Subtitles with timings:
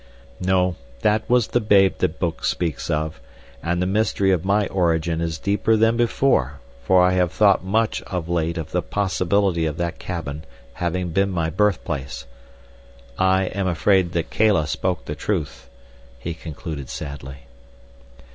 [0.39, 5.37] "No, that was the babe the book speaks of—and the mystery of my origin is
[5.37, 9.99] deeper than before, for I have thought much of late of the possibility of that
[9.99, 10.43] cabin
[10.73, 12.25] having been my birthplace.
[13.19, 15.69] I am afraid that Kala spoke the truth,"
[16.17, 17.45] he concluded sadly.